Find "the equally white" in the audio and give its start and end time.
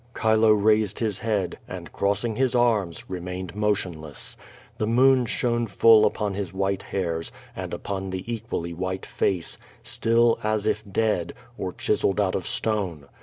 8.09-9.05